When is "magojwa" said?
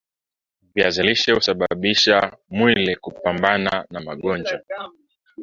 3.99-4.61